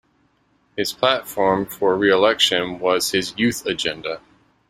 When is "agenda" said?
3.67-4.19